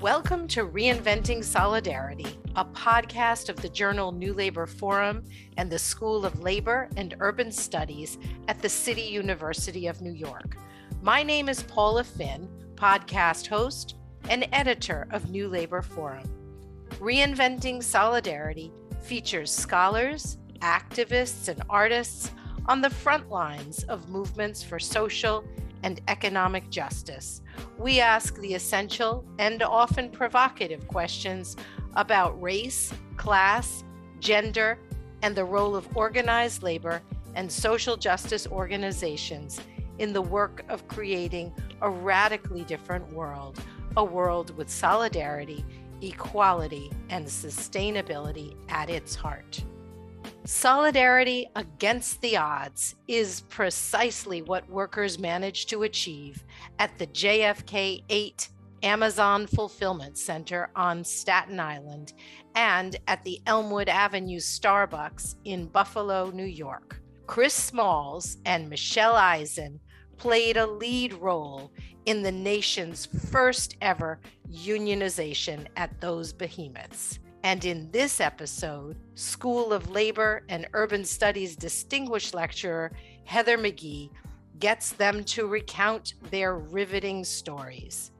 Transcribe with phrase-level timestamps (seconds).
[0.00, 5.24] Welcome to Reinventing Solidarity, a podcast of the journal New Labor Forum
[5.56, 10.58] and the School of Labor and Urban Studies at the City University of New York.
[11.00, 13.96] My name is Paula Finn, podcast host
[14.28, 16.30] and editor of New Labor Forum.
[17.00, 18.70] Reinventing Solidarity
[19.00, 22.32] features scholars, activists, and artists
[22.66, 25.42] on the front lines of movements for social
[25.86, 27.42] and economic justice.
[27.78, 31.56] We ask the essential and often provocative questions
[31.94, 33.84] about race, class,
[34.18, 34.80] gender,
[35.22, 37.02] and the role of organized labor
[37.36, 39.60] and social justice organizations
[40.00, 41.52] in the work of creating
[41.82, 43.60] a radically different world,
[43.96, 45.64] a world with solidarity,
[46.02, 49.64] equality, and sustainability at its heart.
[50.46, 56.44] Solidarity against the odds is precisely what workers managed to achieve
[56.78, 58.48] at the JFK 8
[58.84, 62.12] Amazon Fulfillment Center on Staten Island
[62.54, 67.00] and at the Elmwood Avenue Starbucks in Buffalo, New York.
[67.26, 69.80] Chris Smalls and Michelle Eisen
[70.16, 71.72] played a lead role
[72.04, 77.18] in the nation's first ever unionization at those behemoths.
[77.42, 82.92] And in this episode, School of Labor and Urban Studies distinguished lecturer
[83.24, 84.10] Heather McGhee
[84.58, 88.10] gets them to recount their riveting stories.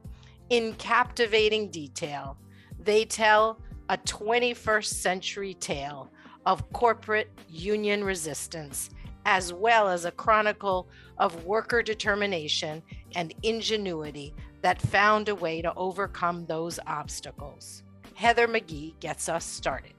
[0.51, 2.37] In captivating detail,
[2.79, 6.11] they tell a 21st century tale
[6.45, 8.91] of corporate union resistance,
[9.25, 12.83] as well as a chronicle of worker determination
[13.17, 17.83] and ingenuity that found a way to overcome those obstacles.
[18.17, 19.93] Heather McGhee gets us started.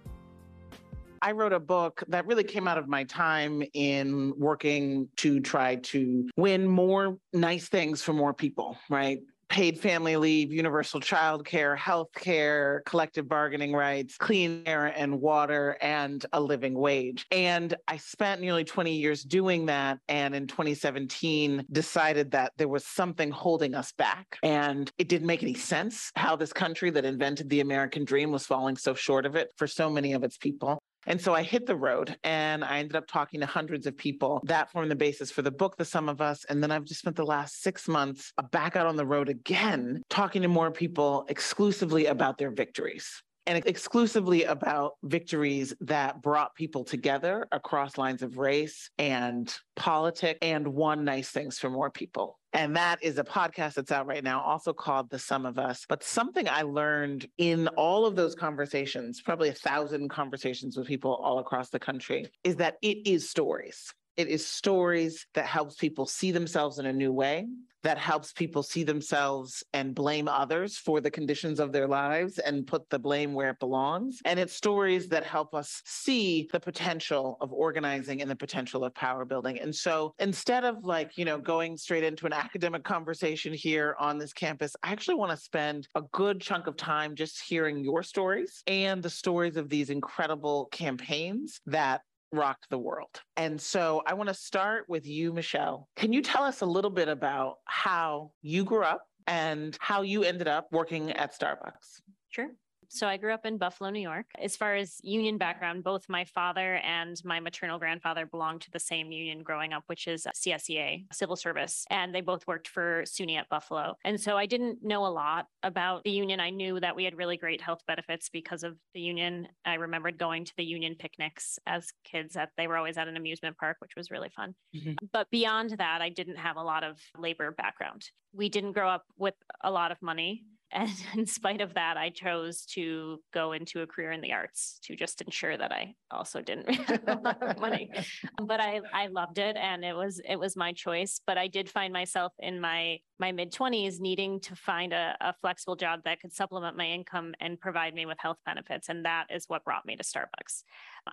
[1.22, 5.76] I wrote a book that really came out of my time in working to try
[5.76, 9.20] to win more nice things for more people, right?
[9.50, 15.78] Paid family leave, universal child care, health care, collective bargaining rights, clean air and water,
[15.82, 17.26] and a living wage.
[17.32, 20.00] And I spent nearly 20 years doing that.
[20.08, 24.38] And in 2017, decided that there was something holding us back.
[24.44, 28.46] And it didn't make any sense how this country that invented the American dream was
[28.46, 30.82] falling so short of it for so many of its people.
[31.08, 34.42] And so I hit the road and I ended up talking to hundreds of people.
[34.44, 36.46] That formed the basis for the book, The Sum of Us.
[36.50, 40.04] And then I've just spent the last six months back out on the road again,
[40.10, 46.84] talking to more people exclusively about their victories and exclusively about victories that brought people
[46.84, 52.40] together across lines of race and politics and won nice things for more people.
[52.52, 55.86] And that is a podcast that's out right now, also called The Sum of Us.
[55.88, 61.16] But something I learned in all of those conversations, probably a thousand conversations with people
[61.16, 63.94] all across the country, is that it is stories.
[64.18, 67.46] It is stories that helps people see themselves in a new way,
[67.84, 72.68] that helps people see themselves and blame others for the conditions of their lives and
[72.68, 74.20] put the blame where it belongs.
[74.26, 78.94] And it's stories that help us see the potential of organizing and the potential of
[78.96, 79.60] power building.
[79.60, 84.18] And so instead of like, you know, going straight into an academic conversation here on
[84.18, 88.04] this campus, I actually want to spend a good chunk of time just hearing your
[88.04, 92.02] stories and the stories of these incredible campaigns that
[92.32, 93.22] rocked the world.
[93.36, 95.88] And so I want to start with you, Michelle.
[95.96, 100.24] Can you tell us a little bit about how you grew up and how you
[100.24, 102.02] ended up working at Starbucks?
[102.30, 102.50] Sure.
[102.90, 104.28] So I grew up in Buffalo, New York.
[104.42, 108.80] As far as union background, both my father and my maternal grandfather belonged to the
[108.80, 111.86] same union growing up, which is CSEA, civil service.
[111.90, 113.96] And they both worked for SUNY at Buffalo.
[114.04, 116.40] And so I didn't know a lot about the union.
[116.40, 119.48] I knew that we had really great health benefits because of the union.
[119.66, 123.18] I remembered going to the union picnics as kids that they were always at an
[123.18, 124.56] amusement park, which was really fun.
[124.76, 124.94] Mm-hmm.
[125.12, 128.04] But beyond that, I didn't have a lot of labor background.
[128.34, 130.44] We didn't grow up with a lot of money.
[130.72, 134.80] And in spite of that, I chose to go into a career in the arts
[134.84, 137.92] to just ensure that I also didn't have a lot of money.
[138.40, 141.22] Um, but I, I loved it and it was it was my choice.
[141.26, 145.34] But I did find myself in my my mid 20s needing to find a, a
[145.42, 148.90] flexible job that could supplement my income and provide me with health benefits.
[148.90, 150.64] And that is what brought me to Starbucks.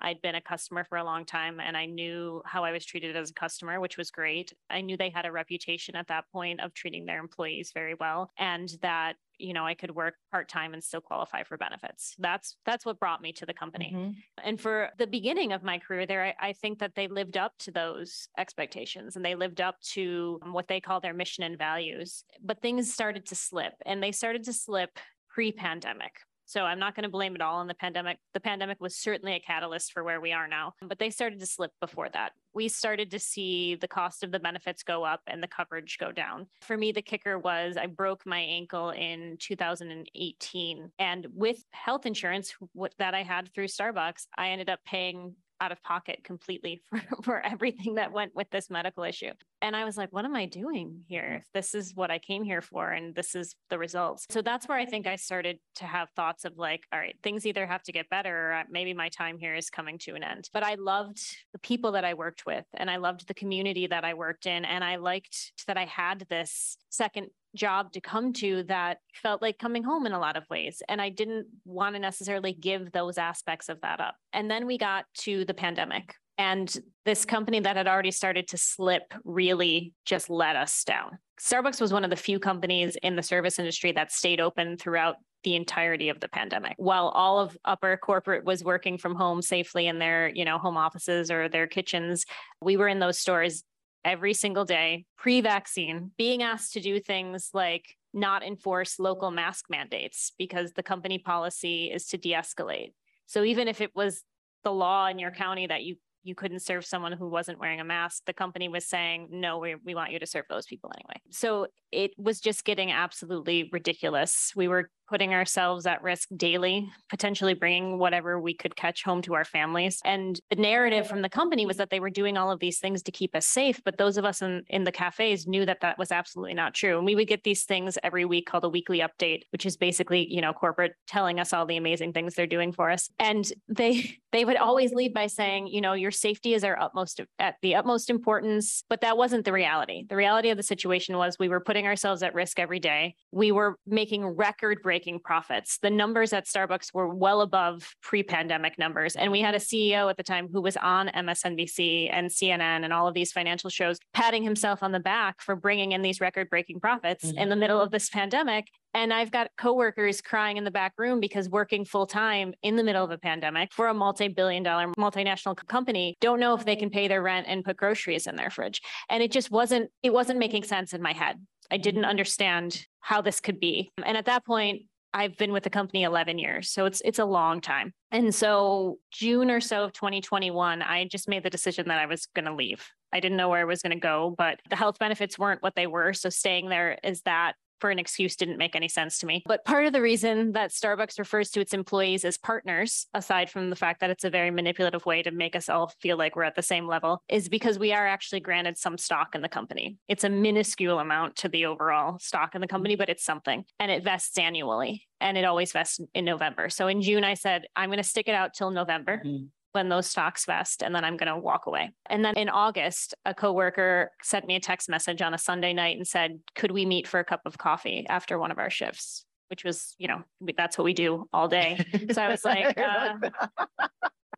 [0.00, 3.16] I'd been a customer for a long time and I knew how I was treated
[3.16, 4.52] as a customer, which was great.
[4.70, 8.30] I knew they had a reputation at that point of treating their employees very well
[8.38, 12.14] and that you know i could work part-time and still qualify for benefits.
[12.18, 13.92] That's that's what brought me to the company.
[13.94, 14.10] Mm-hmm.
[14.42, 17.52] and for the beginning of my career there I, I, think that they lived up
[17.60, 22.24] to those expectations and they lived up to what they call their mission and values.
[22.42, 24.98] But things started to slip and they started to slip
[25.28, 26.12] pre-pandemic
[26.46, 28.18] So I'm not going to blame it all on the pandemic.
[28.34, 31.46] The pandemic was certainly a catalyst for where we are now, but they started to
[31.46, 32.32] slip before that.
[32.54, 36.12] We started to see the cost of the benefits go up and the coverage go
[36.12, 36.46] down.
[36.62, 40.90] For me, the kicker was I broke my ankle in 2018.
[40.98, 42.54] And with health insurance
[42.98, 47.40] that I had through Starbucks, I ended up paying out of pocket completely for, for
[47.40, 49.30] everything that went with this medical issue.
[49.62, 51.40] And I was like, what am I doing here?
[51.40, 54.26] If this is what I came here for and this is the results.
[54.30, 57.46] So that's where I think I started to have thoughts of like, all right, things
[57.46, 60.22] either have to get better or uh, maybe my time here is coming to an
[60.22, 60.50] end.
[60.52, 61.18] But I loved
[61.52, 64.64] the people that I worked with and I loved the community that I worked in.
[64.64, 69.58] And I liked that I had this second job to come to that felt like
[69.58, 70.82] coming home in a lot of ways.
[70.88, 74.16] And I didn't want to necessarily give those aspects of that up.
[74.32, 76.14] And then we got to the pandemic.
[76.36, 81.18] And this company that had already started to slip really just let us down.
[81.40, 85.16] Starbucks was one of the few companies in the service industry that stayed open throughout
[85.44, 89.86] the entirety of the pandemic while all of upper corporate was working from home safely
[89.86, 92.24] in their you know home offices or their kitchens
[92.62, 93.62] we were in those stores
[94.04, 99.66] every single day, pre vaccine, being asked to do things like not enforce local mask
[99.68, 102.92] mandates because the company policy is to de escalate.
[103.26, 104.22] So even if it was
[104.62, 107.84] the law in your county that you you couldn't serve someone who wasn't wearing a
[107.84, 108.22] mask.
[108.24, 111.20] The company was saying, no, we, we want you to serve those people anyway.
[111.30, 114.50] So it was just getting absolutely ridiculous.
[114.56, 119.34] We were putting ourselves at risk daily, potentially bringing whatever we could catch home to
[119.34, 120.00] our families.
[120.04, 123.02] And the narrative from the company was that they were doing all of these things
[123.02, 123.80] to keep us safe.
[123.84, 126.96] But those of us in, in the cafes knew that that was absolutely not true.
[126.96, 130.26] And we would get these things every week called a weekly update, which is basically,
[130.32, 133.10] you know, corporate telling us all the amazing things they're doing for us.
[133.18, 137.20] And they, they would always lead by saying, you know, your safety is our utmost
[137.38, 138.84] at the utmost importance.
[138.88, 140.04] But that wasn't the reality.
[140.08, 143.14] The reality of the situation was we were putting ourselves at risk every day.
[143.30, 145.78] We were making record breaking profits.
[145.78, 149.16] The numbers at Starbucks were well above pre pandemic numbers.
[149.16, 152.92] And we had a CEO at the time who was on MSNBC and CNN and
[152.92, 156.50] all of these financial shows, patting himself on the back for bringing in these record
[156.50, 157.38] breaking profits mm-hmm.
[157.38, 158.68] in the middle of this pandemic.
[158.96, 162.84] And I've got coworkers crying in the back room because working full time in the
[162.84, 166.76] middle of a pandemic for a multi billion dollar multinational company don't know if they
[166.76, 168.80] can pay their rent and put groceries in their fridge.
[169.10, 171.44] And it just wasn't, it wasn't making sense in my head.
[171.70, 173.90] I didn't understand how this could be.
[174.04, 174.82] And at that point,
[175.12, 177.92] I've been with the company 11 years, so it's it's a long time.
[178.10, 182.26] And so June or so of 2021, I just made the decision that I was
[182.34, 182.84] going to leave.
[183.12, 185.76] I didn't know where I was going to go, but the health benefits weren't what
[185.76, 189.26] they were, so staying there is that for an excuse didn't make any sense to
[189.26, 189.42] me.
[189.46, 193.70] But part of the reason that Starbucks refers to its employees as partners, aside from
[193.70, 196.44] the fact that it's a very manipulative way to make us all feel like we're
[196.44, 199.98] at the same level, is because we are actually granted some stock in the company.
[200.08, 203.90] It's a minuscule amount to the overall stock in the company, but it's something and
[203.90, 206.68] it vests annually and it always vests in November.
[206.68, 209.22] So in June, I said, I'm going to stick it out till November.
[209.24, 211.92] Mm-hmm when those stocks vest and then I'm going to walk away.
[212.06, 215.96] And then in August, a coworker sent me a text message on a Sunday night
[215.96, 219.24] and said, "Could we meet for a cup of coffee after one of our shifts?"
[219.48, 220.22] Which was, you know,
[220.56, 221.84] that's what we do all day.
[222.12, 223.30] So I was like, uh,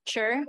[0.07, 0.45] sure.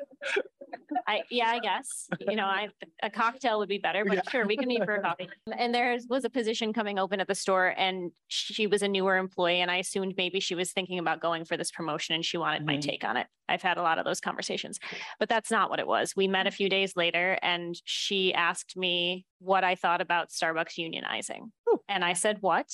[1.08, 2.70] I yeah, I guess you know, I
[3.02, 4.30] a cocktail would be better, but yeah.
[4.30, 5.30] sure, we can meet for a coffee.
[5.58, 9.18] And there was a position coming open at the store, and she was a newer
[9.18, 12.38] employee, and I assumed maybe she was thinking about going for this promotion, and she
[12.38, 12.76] wanted mm-hmm.
[12.76, 13.28] my take on it.
[13.50, 14.80] I've had a lot of those conversations,
[15.20, 16.16] but that's not what it was.
[16.16, 20.78] We met a few days later, and she asked me what I thought about Starbucks
[20.78, 21.80] unionizing, Ooh.
[21.88, 22.68] and I said, "What?"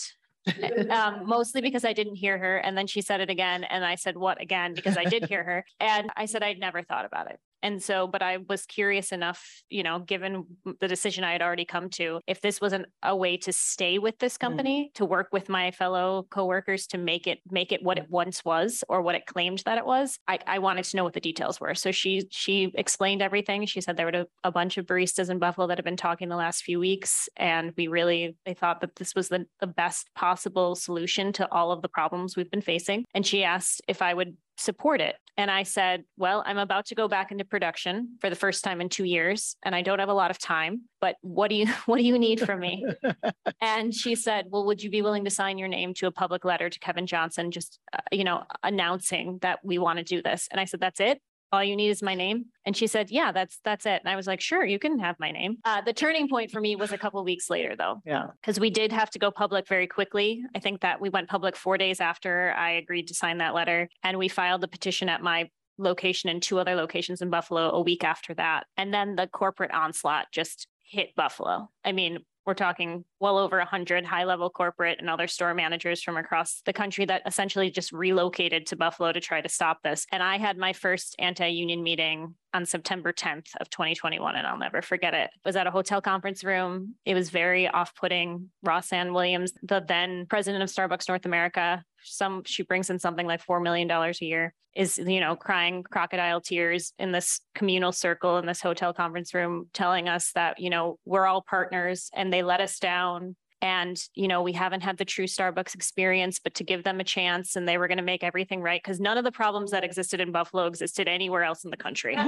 [0.90, 2.57] um, mostly because I didn't hear her.
[2.57, 3.63] And then she said it again.
[3.63, 4.74] And I said, What again?
[4.74, 5.65] Because I did hear her.
[5.79, 7.39] And I said, I'd never thought about it.
[7.63, 10.46] And so, but I was curious enough, you know, given
[10.82, 14.20] the decision I had already come to, if this wasn't a way to stay with
[14.20, 14.48] this mm-hmm.
[14.48, 14.98] company, mm.
[14.98, 18.84] to work with my fellow coworkers to make it make it what it once was
[18.89, 21.60] or what it claimed that it was, I, I wanted to know what the details
[21.60, 21.74] were.
[21.74, 23.65] So she she explained everything.
[23.65, 26.27] She said there were a, a bunch of baristas in Buffalo that have been talking
[26.27, 30.10] the last few weeks, and we really they thought that this was the, the best
[30.15, 33.05] possible solution to all of the problems we've been facing.
[33.13, 35.15] And she asked if I would support it.
[35.36, 38.81] And I said, Well, I'm about to go back into production for the first time
[38.81, 41.67] in two years, and I don't have a lot of time, but what do you
[41.86, 42.86] what do you need from me?
[43.62, 46.45] and she said, Well, would you be willing to sign your name to a public
[46.45, 50.48] letter to Kevin Johnson, just uh, you know, announcing that we want to do this?
[50.51, 51.19] And I said, That's it
[51.53, 52.45] all you need is my name?
[52.65, 54.01] And she said yeah that's that's it.
[54.03, 55.57] And i was like sure you can have my name.
[55.63, 58.01] Uh, the turning point for me was a couple weeks later though.
[58.05, 58.27] Yeah.
[58.41, 60.43] Because we did have to go public very quickly.
[60.55, 63.88] I think that we went public four days after i agreed to sign that letter
[64.03, 67.81] and we filed the petition at my location and two other locations in buffalo a
[67.81, 68.65] week after that.
[68.77, 71.69] And then the corporate onslaught just hit buffalo.
[71.86, 76.17] I mean we're talking well over 100 high level corporate and other store managers from
[76.17, 80.05] across the country that essentially just relocated to Buffalo to try to stop this.
[80.12, 84.57] And I had my first anti union meeting on September 10th of 2021, and I'll
[84.57, 85.31] never forget it.
[85.33, 86.95] It was at a hotel conference room.
[87.05, 88.50] It was very off putting.
[88.65, 93.45] Rossann Williams, the then president of Starbucks North America, some she brings in something like
[93.45, 98.45] $4 million a year is you know crying crocodile tears in this communal circle in
[98.45, 102.62] this hotel conference room telling us that you know we're all partners and they let
[102.62, 103.36] us down.
[103.62, 107.03] And you know we haven't had the true starbucks experience but to give them a
[107.05, 109.86] chance and they were going to make everything right because none of the problems that
[109.86, 112.17] existed in buffalo existed anywhere else in the country.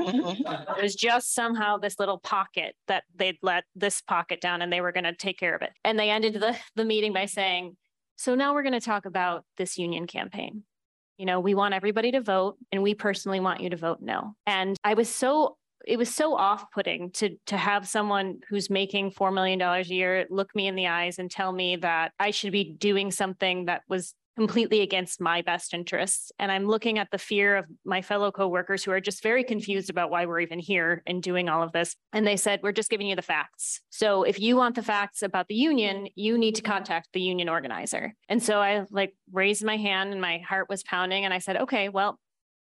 [0.77, 4.79] It was just somehow this little pocket that they'd let this pocket down and they
[4.79, 5.71] were going to take care of it.
[5.83, 7.75] And they ended the, the meeting by saying
[8.15, 10.63] so now we're going to talk about this union campaign
[11.17, 14.35] you know, we want everybody to vote and we personally want you to vote no.
[14.45, 19.31] And I was so it was so off-putting to to have someone who's making 4
[19.31, 22.51] million dollars a year look me in the eyes and tell me that I should
[22.51, 26.31] be doing something that was completely against my best interests.
[26.39, 29.89] And I'm looking at the fear of my fellow coworkers who are just very confused
[29.89, 31.95] about why we're even here and doing all of this.
[32.13, 33.81] And they said, We're just giving you the facts.
[33.89, 37.49] So if you want the facts about the union, you need to contact the union
[37.49, 38.13] organizer.
[38.27, 41.25] And so I like raised my hand and my heart was pounding.
[41.25, 42.19] And I said, Okay, well,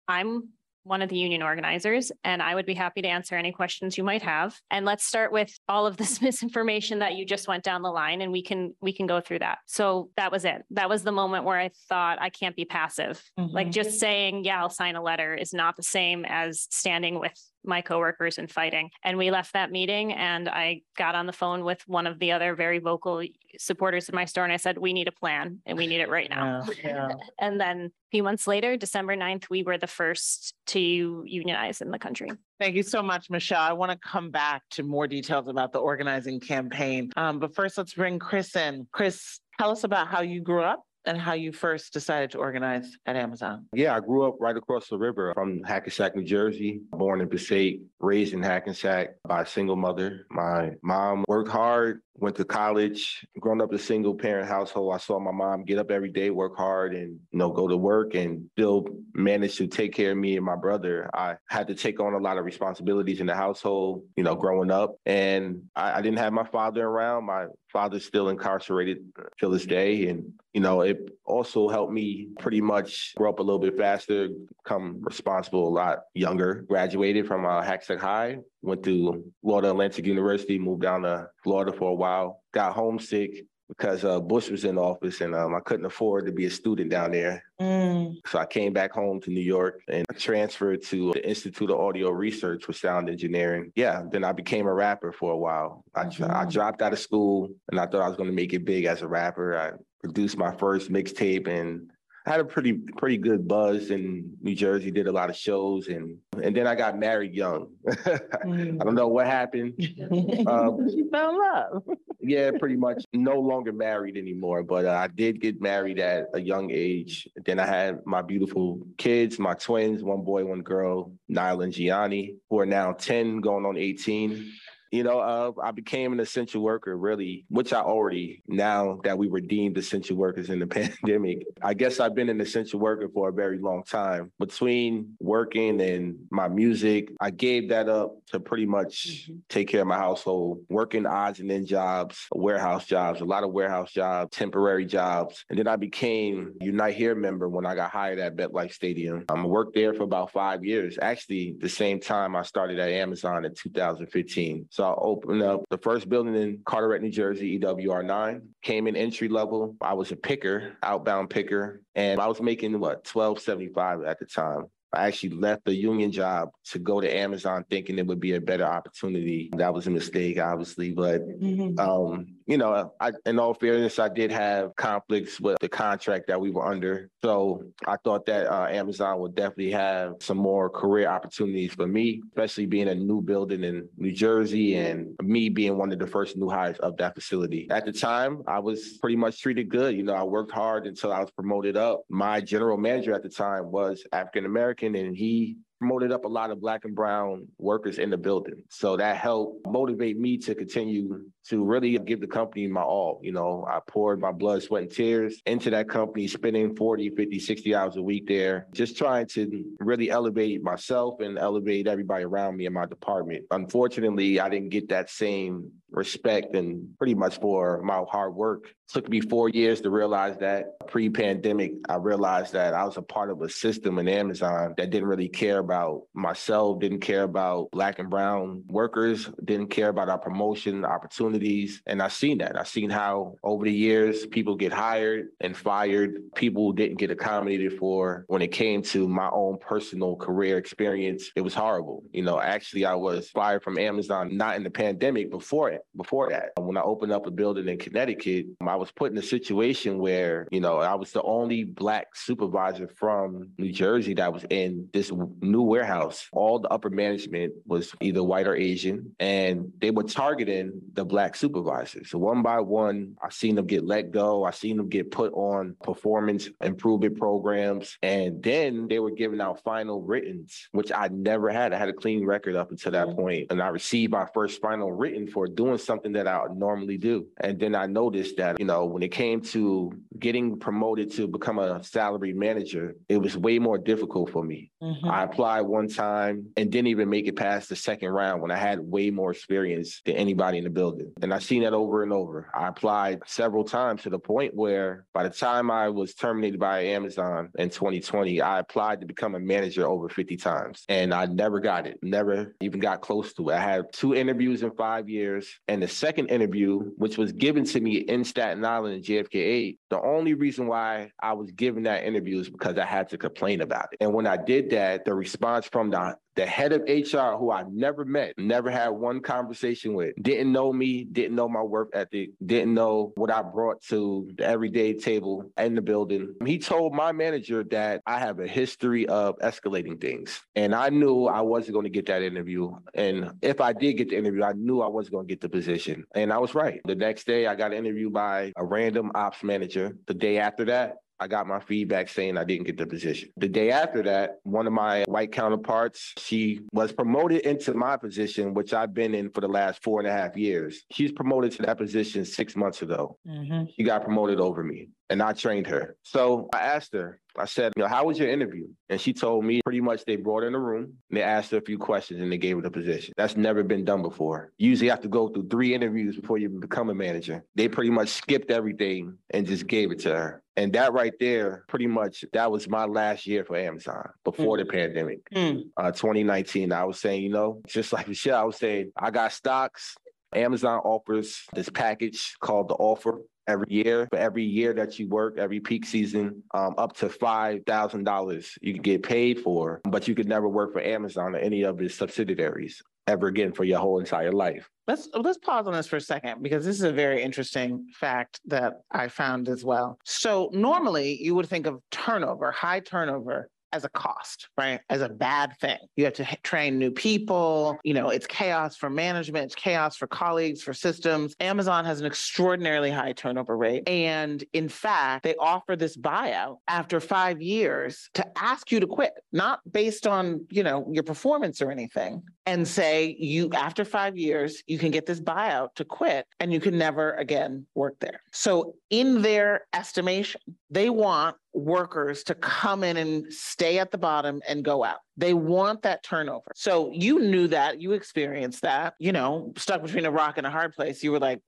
[0.07, 0.49] I'm
[0.83, 4.03] one of the union organizers, and I would be happy to answer any questions you
[4.03, 4.59] might have.
[4.71, 8.21] And let's start with all of this misinformation that you just went down the line,
[8.21, 9.59] and we can we can go through that.
[9.65, 10.63] So that was it.
[10.71, 13.21] That was the moment where I thought I can't be passive.
[13.39, 13.55] Mm-hmm.
[13.55, 17.33] Like just saying, yeah, I'll sign a letter is not the same as standing with
[17.65, 18.89] my coworkers and fighting.
[19.03, 22.31] And we left that meeting and I got on the phone with one of the
[22.31, 23.23] other very vocal
[23.57, 26.09] supporters in my store and I said, we need a plan and we need it
[26.09, 26.63] right now.
[26.83, 27.15] Yeah, yeah.
[27.39, 31.91] and then a few months later, December 9th, we were the first to unionize in
[31.91, 32.29] the country.
[32.59, 33.61] Thank you so much, Michelle.
[33.61, 37.11] I want to come back to more details about the organizing campaign.
[37.17, 38.87] Um, but first, let's bring Chris in.
[38.91, 42.97] Chris, tell us about how you grew up and how you first decided to organize
[43.05, 43.65] at Amazon.
[43.73, 47.81] Yeah, I grew up right across the river from Hackensack, New Jersey, born in Passaic,
[47.99, 50.25] raised in Hackensack by a single mother.
[50.29, 54.93] My mom worked hard, went to college, grown up in a single parent household.
[54.93, 57.75] I saw my mom get up every day, work hard and, you know, go to
[57.75, 61.09] work and still manage to take care of me and my brother.
[61.13, 64.71] I had to take on a lot of responsibilities in the household, you know, growing
[64.71, 64.95] up.
[65.05, 67.25] And I, I didn't have my father around.
[67.25, 68.99] My father's still incarcerated
[69.39, 70.07] till this day.
[70.07, 74.29] And, you know, it also helped me pretty much grow up a little bit faster,
[74.63, 76.65] become responsible a lot younger.
[76.69, 81.91] Graduated from uh, Hackensack High, went to Florida Atlantic University, moved down to Florida for
[81.91, 86.25] a while, got homesick, because uh, Bush was in office and um, I couldn't afford
[86.25, 87.43] to be a student down there.
[87.59, 88.15] Mm.
[88.27, 92.09] So I came back home to New York and transferred to the Institute of Audio
[92.09, 93.71] Research for Sound Engineering.
[93.75, 95.83] Yeah, then I became a rapper for a while.
[95.95, 96.25] I, mm-hmm.
[96.29, 98.85] I dropped out of school and I thought I was going to make it big
[98.85, 99.57] as a rapper.
[99.57, 101.89] I produced my first mixtape and
[102.25, 104.91] I had a pretty pretty good buzz in New Jersey.
[104.91, 107.67] Did a lot of shows, and and then I got married young.
[107.85, 108.77] mm.
[108.81, 109.73] I don't know what happened.
[110.47, 111.83] um, you fell in love.
[112.21, 113.03] yeah, pretty much.
[113.11, 117.27] No longer married anymore, but uh, I did get married at a young age.
[117.45, 122.35] Then I had my beautiful kids, my twins, one boy, one girl, Niall and Gianni,
[122.49, 124.49] who are now ten, going on eighteen
[124.93, 129.27] you know, uh, I became an essential worker, really, which I already, now that we
[129.27, 130.67] were deemed essential workers in the
[131.01, 134.31] pandemic, I guess I've been an essential worker for a very long time.
[134.37, 139.37] Between working and my music, I gave that up to pretty much mm-hmm.
[139.49, 143.51] take care of my household, working odds and end jobs, warehouse jobs, a lot of
[143.51, 145.43] warehouse jobs, temporary jobs.
[145.49, 149.25] And then I became Unite Here member when I got hired at MetLife Stadium.
[149.27, 153.43] I worked there for about five years, actually, the same time I started at Amazon
[153.43, 154.67] in 2015.
[154.69, 158.41] So I opened up the first building in Carteret, New Jersey, EWR 9.
[158.61, 159.75] Came in entry level.
[159.81, 164.65] I was a picker, outbound picker, and I was making what, 1275 at the time.
[164.93, 168.41] I actually left the union job to go to Amazon thinking it would be a
[168.41, 169.49] better opportunity.
[169.57, 171.79] That was a mistake, obviously, but mm-hmm.
[171.79, 176.39] um, you know, I, in all fairness, I did have conflicts with the contract that
[176.39, 177.09] we were under.
[177.23, 182.21] So I thought that uh, Amazon would definitely have some more career opportunities for me,
[182.29, 186.37] especially being a new building in New Jersey and me being one of the first
[186.37, 187.67] new hires of that facility.
[187.69, 189.95] At the time, I was pretty much treated good.
[189.95, 192.01] You know, I worked hard until I was promoted up.
[192.09, 196.49] My general manager at the time was African American and he promoted up a lot
[196.49, 198.55] of black and brown workers in the building.
[198.69, 203.19] So that helped motivate me to continue to really give the company my all.
[203.21, 207.37] You know, I poured my blood, sweat, and tears into that company, spending 40, 50,
[207.37, 212.55] 60 hours a week there, just trying to really elevate myself and elevate everybody around
[212.55, 213.43] me in my department.
[213.51, 218.73] Unfortunately, I didn't get that same respect and pretty much for my hard work.
[218.89, 223.29] Took me four years to realize that pre-pandemic, I realized that I was a part
[223.29, 227.99] of a system in Amazon that didn't really care about myself, didn't care about black
[227.99, 231.81] and brown workers, didn't care about our promotion opportunities.
[231.87, 232.57] And I seen that.
[232.59, 236.15] I seen how over the years people get hired and fired.
[236.35, 241.31] People didn't get accommodated for when it came to my own personal career experience.
[241.35, 242.03] It was horrible.
[242.11, 246.29] You know, actually I was fired from Amazon not in the pandemic before it, before
[246.29, 246.51] that.
[246.59, 250.47] When I opened up a building in Connecticut, I was put in a situation where,
[250.49, 255.11] you know, I was the only black supervisor from New Jersey that was in this
[255.41, 256.27] new warehouse.
[256.31, 261.35] All the upper management was either white or Asian, and they were targeting the black
[261.35, 262.09] supervisors.
[262.09, 264.43] So one by one, I seen them get let go.
[264.43, 267.99] I seen them get put on performance improvement programs.
[268.01, 271.73] And then they were giving out final writtens, which I never had.
[271.73, 273.51] I had a clean record up until that point.
[273.51, 277.27] And I received my first final written for doing something that I would normally do.
[277.39, 279.91] And then I noticed that, you know, when it came to
[280.23, 284.71] getting promoted to become a salary manager, it was way more difficult for me.
[284.81, 285.09] Mm-hmm.
[285.09, 288.55] I applied one time and didn't even make it past the second round when I
[288.55, 291.11] had way more experience than anybody in the building.
[291.21, 292.49] And I've seen that over and over.
[292.55, 296.83] I applied several times to the point where by the time I was terminated by
[296.85, 301.59] Amazon in 2020, I applied to become a manager over 50 times and I never
[301.59, 303.55] got it, never even got close to it.
[303.55, 305.59] I had two interviews in five years.
[305.67, 309.79] And the second interview, which was given to me in Staten Island in JFK 8,
[309.89, 313.61] the only reason why I was given that interview is because I had to complain
[313.61, 313.97] about it.
[314.01, 317.63] And when I did that, the response from the the head of HR, who I
[317.71, 322.31] never met, never had one conversation with, didn't know me, didn't know my work ethic,
[322.45, 326.33] didn't know what I brought to the everyday table in the building.
[326.45, 330.41] He told my manager that I have a history of escalating things.
[330.55, 332.71] And I knew I wasn't going to get that interview.
[332.93, 335.49] And if I did get the interview, I knew I wasn't going to get the
[335.49, 336.05] position.
[336.15, 336.81] And I was right.
[336.85, 339.95] The next day, I got interviewed by a random ops manager.
[340.07, 343.29] The day after that, I got my feedback saying I didn't get the position.
[343.37, 348.53] The day after that, one of my white counterparts, she was promoted into my position,
[348.53, 350.83] which I've been in for the last four and a half years.
[350.91, 353.17] She's promoted to that position six months ago.
[353.27, 353.65] Mm-hmm.
[353.75, 355.95] She got promoted over me and I trained her.
[356.01, 358.67] So I asked her, I said, you know, how was your interview?
[358.89, 361.51] And she told me pretty much they brought her in the room and they asked
[361.51, 363.13] her a few questions and they gave her the position.
[363.15, 364.53] That's never been done before.
[364.57, 367.43] Usually you have to go through three interviews before you become a manager.
[367.53, 370.43] They pretty much skipped everything and just gave it to her.
[370.57, 374.61] And that right there, pretty much, that was my last year for Amazon before mm.
[374.61, 375.19] the pandemic.
[375.31, 375.65] Mm.
[375.77, 379.31] Uh, 2019, I was saying, you know, just like Michelle, I was saying, I got
[379.31, 379.95] stocks.
[380.33, 384.07] Amazon offers this package called the offer every year.
[384.11, 388.81] For every year that you work, every peak season, um, up to $5,000 you can
[388.81, 392.81] get paid for, but you could never work for Amazon or any of its subsidiaries
[393.07, 394.69] ever again for your whole entire life.
[394.87, 398.39] Let's let's pause on this for a second because this is a very interesting fact
[398.45, 399.97] that I found as well.
[400.05, 404.79] So normally you would think of turnover, high turnover as a cost, right?
[404.89, 405.79] As a bad thing.
[405.97, 407.77] You have to train new people.
[407.83, 411.35] You know, it's chaos for management, it's chaos for colleagues, for systems.
[411.39, 413.83] Amazon has an extraordinarily high turnover rate.
[413.89, 419.13] And in fact, they offer this buyout after five years to ask you to quit,
[419.31, 424.63] not based on, you know, your performance or anything, and say you, after five years,
[424.67, 428.21] you can get this buyout to quit and you can never again work there.
[428.31, 434.41] So, in their estimation, they want workers to come in and stay at the bottom
[434.47, 434.99] and go out.
[435.15, 436.51] They want that turnover.
[436.55, 440.49] So you knew that, you experienced that, you know, stuck between a rock and a
[440.49, 441.03] hard place.
[441.03, 441.41] You were like,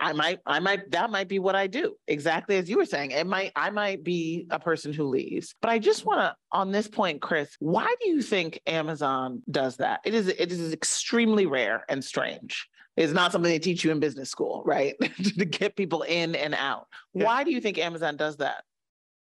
[0.00, 1.96] I might, I might, that might be what I do.
[2.08, 3.10] Exactly as you were saying.
[3.10, 5.54] It might, I might be a person who leaves.
[5.60, 9.76] But I just want to, on this point, Chris, why do you think Amazon does
[9.76, 10.00] that?
[10.04, 12.66] It is, it is extremely rare and strange.
[12.96, 14.94] It's not something they teach you in business school, right?
[15.38, 16.86] to get people in and out.
[17.12, 17.24] Yeah.
[17.24, 18.64] Why do you think Amazon does that?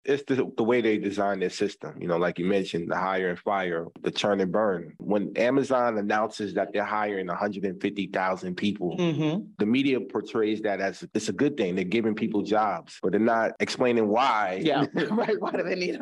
[0.04, 1.94] It's the, the way they design their system.
[2.00, 4.94] You know, like you mentioned, the hire and fire, the churn and burn.
[4.98, 9.42] When Amazon announces that they're hiring 150,000 people, mm-hmm.
[9.58, 11.74] the media portrays that as it's a good thing.
[11.74, 14.60] They're giving people jobs, but they're not explaining why.
[14.62, 15.40] Yeah, right.
[15.40, 16.00] Why do they need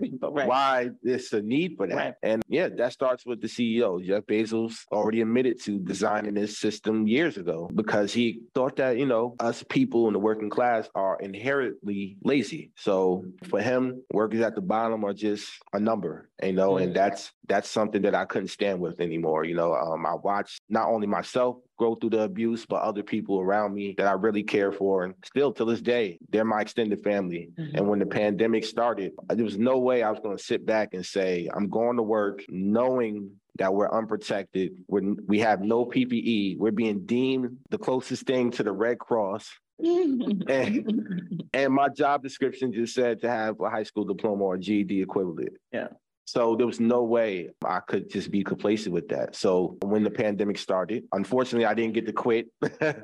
[0.00, 0.32] people?
[0.32, 0.48] Right.
[0.48, 1.94] Why there's a need for that?
[1.94, 2.14] Right.
[2.22, 4.04] And yeah, that starts with the CEO.
[4.04, 9.06] Jeff Bezos already admitted to designing this system years ago because he thought that you
[9.06, 12.72] know us people in the working class are inherently lazy.
[12.76, 16.84] So for him, workers at the bottom are just a number, you know, mm-hmm.
[16.84, 19.44] and that's that's something that I couldn't stand with anymore.
[19.44, 23.40] You know, um, I watched not only myself go through the abuse, but other people
[23.40, 25.04] around me that I really care for.
[25.04, 27.50] And still to this day, they're my extended family.
[27.58, 27.76] Mm-hmm.
[27.76, 30.94] And when the pandemic started, there was no way I was going to sit back
[30.94, 34.72] and say, I'm going to work knowing that we're unprotected.
[34.88, 36.58] We're, we have no PPE.
[36.58, 39.50] We're being deemed the closest thing to the Red Cross.
[39.78, 45.02] And, and my job description just said to have a high school diploma or GED
[45.02, 45.52] equivalent.
[45.72, 45.88] Yeah.
[46.24, 49.36] So there was no way I could just be complacent with that.
[49.36, 52.48] So when the pandemic started, unfortunately, I didn't get to quit.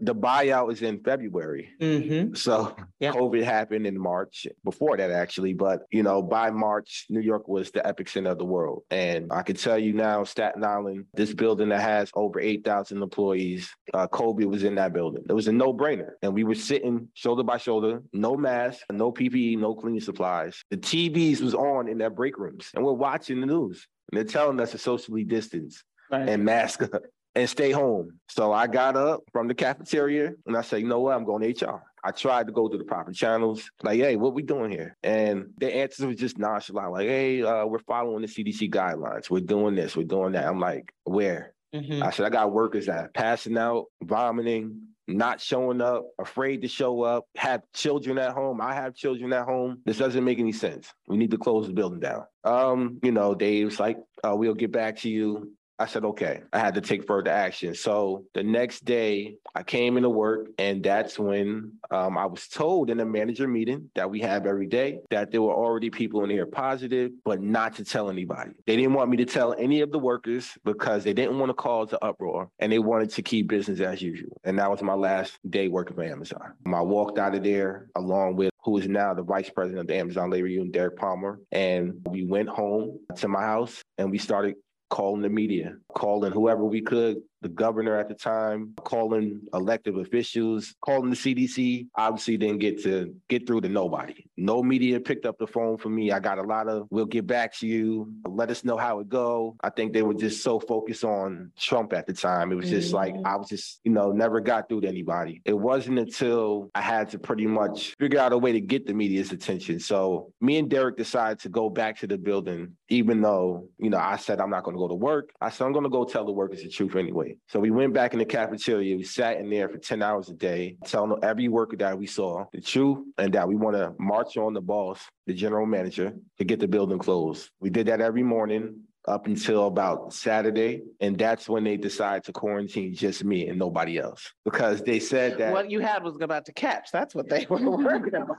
[0.00, 1.70] the buyout was in February.
[1.80, 2.34] Mm-hmm.
[2.34, 3.12] So Yeah.
[3.12, 7.70] COVID happened in March, before that actually, but you know, by March, New York was
[7.70, 8.82] the epicenter of the world.
[8.90, 13.70] And I can tell you now, Staten Island, this building that has over 8,000 employees,
[13.94, 15.24] uh, Kobe was in that building.
[15.28, 16.10] It was a no-brainer.
[16.22, 20.62] And we were sitting shoulder by shoulder, no mask, no PPE, no cleaning supplies.
[20.70, 24.24] The TVs was on in their break rooms and we're watching the news and they're
[24.24, 26.26] telling us to socially distance Right.
[26.26, 27.02] and mask up
[27.38, 28.18] and stay home.
[28.28, 31.14] So I got up from the cafeteria and I said, you know what?
[31.16, 31.82] I'm going to HR.
[32.04, 34.96] I tried to go through the proper channels, like, hey, what we doing here?
[35.02, 39.30] And the answers was just nonchalant, like, hey, uh, we're following the CDC guidelines.
[39.30, 40.46] We're doing this, we're doing that.
[40.46, 41.54] I'm like, where?
[41.74, 42.02] Mhm.
[42.02, 46.68] I said, I got workers that are passing out, vomiting, not showing up, afraid to
[46.68, 48.60] show up, have children at home.
[48.60, 49.80] I have children at home.
[49.84, 50.92] This doesn't make any sense.
[51.08, 52.24] We need to close the building down.
[52.44, 55.52] Um, you know, Dave's like, uh, we'll get back to you.
[55.78, 56.42] I said, okay.
[56.52, 57.74] I had to take further action.
[57.74, 62.90] So the next day, I came into work, and that's when um, I was told
[62.90, 66.30] in a manager meeting that we have every day that there were already people in
[66.30, 68.50] here positive, but not to tell anybody.
[68.66, 71.54] They didn't want me to tell any of the workers because they didn't want to
[71.54, 74.40] cause an uproar and they wanted to keep business as usual.
[74.44, 76.54] And that was my last day working for Amazon.
[76.66, 79.96] I walked out of there along with who is now the vice president of the
[79.96, 81.40] Amazon Labor Union, Derek Palmer.
[81.52, 84.56] And we went home to my house and we started
[84.88, 90.74] calling the media, calling whoever we could, the governor at the time, calling elected officials,
[90.80, 91.86] calling the CDC.
[91.96, 94.24] Obviously didn't get to get through to nobody.
[94.36, 96.10] No media picked up the phone for me.
[96.10, 98.12] I got a lot of, we'll get back to you.
[98.26, 99.56] Let us know how it go.
[99.62, 102.52] I think they were just so focused on Trump at the time.
[102.52, 103.26] It was just like, mm-hmm.
[103.26, 105.42] I was just, you know, never got through to anybody.
[105.44, 108.94] It wasn't until I had to pretty much figure out a way to get the
[108.94, 109.80] media's attention.
[109.80, 113.98] So me and Derek decided to go back to the building, even though, you know,
[113.98, 115.30] I said I'm not going to go to work.
[115.40, 117.27] I said, I'm going to go tell the workers the truth anyway.
[117.48, 118.96] So we went back in the cafeteria.
[118.96, 122.44] We sat in there for 10 hours a day, telling every worker that we saw
[122.52, 126.44] the truth and that we want to march on the boss, the general manager, to
[126.44, 127.50] get the building closed.
[127.60, 130.82] We did that every morning up until about Saturday.
[131.00, 135.38] And that's when they decided to quarantine just me and nobody else because they said
[135.38, 135.52] that.
[135.52, 136.90] What you had was about to catch.
[136.92, 138.36] That's what they were worried about.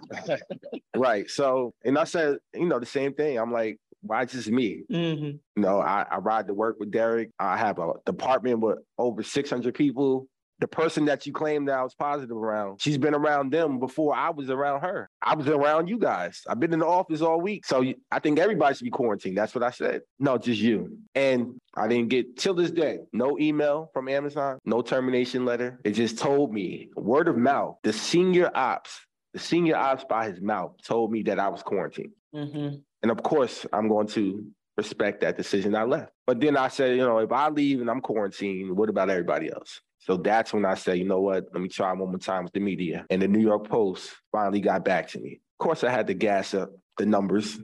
[0.96, 1.30] Right.
[1.30, 3.38] So, and I said, you know, the same thing.
[3.38, 4.84] I'm like, why just me?
[4.92, 5.40] Mhm.
[5.56, 7.30] You know, I, I ride to work with Derek.
[7.40, 10.28] I have a department with over 600 people.
[10.62, 14.14] The person that you claim that I was positive around, she's been around them before
[14.14, 15.10] I was around her.
[15.22, 16.42] I was around you guys.
[16.50, 17.66] I've been in the office all week.
[17.66, 17.82] So
[18.12, 19.38] I think everybody should be quarantined.
[19.38, 20.02] That's what I said.
[20.20, 20.98] No, just you.
[21.16, 25.80] And I didn't get till this day, no email from Amazon, no termination letter.
[25.86, 27.78] It just told me word of mouth.
[27.84, 29.00] The senior ops,
[29.34, 32.12] the senior ops by his mouth told me that I was quarantined.
[32.36, 32.82] Mhm.
[33.02, 34.46] And of course, I'm going to
[34.78, 35.76] respect that decision.
[35.76, 36.12] I left.
[36.28, 39.52] But then I said, you know, if I leave and I'm quarantined, what about everybody
[39.52, 39.82] else?
[40.00, 41.46] So that's when I said, you know what?
[41.54, 43.06] Let me try one more time with the media.
[43.10, 45.42] And the New York Post finally got back to me.
[45.60, 47.60] Of course, I had to gas up the numbers.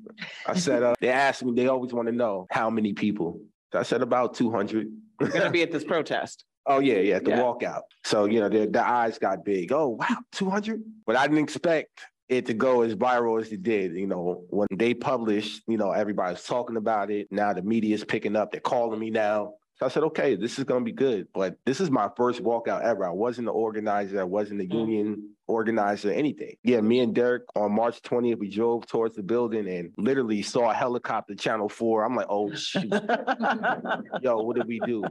[0.46, 3.40] I said, uh, they asked me, they always want to know how many people.
[3.72, 4.88] So I said about 200.
[5.22, 6.44] You're gonna be at this protest.
[6.68, 7.38] Oh yeah, yeah, the Yeah.
[7.44, 7.82] walkout.
[8.06, 9.72] So you know, their, their eyes got big.
[9.72, 10.82] Oh wow, two hundred.
[11.06, 13.94] But I didn't expect it to go as viral as it did.
[13.96, 17.28] You know, when they published, you know, everybody's talking about it.
[17.32, 18.52] Now the media's picking up.
[18.52, 19.54] They're calling me now.
[19.78, 21.28] So I said, okay, this is gonna be good.
[21.34, 23.06] But this is my first walkout ever.
[23.06, 24.22] I wasn't the organizer.
[24.22, 24.74] I wasn't the Mm.
[24.80, 26.56] union organizer, anything.
[26.64, 30.72] Yeah, me and Derek on March 20th, we drove towards the building and literally saw
[30.72, 32.04] a helicopter channel four.
[32.06, 32.90] I'm like, oh shoot.
[34.22, 35.04] Yo, what did we do?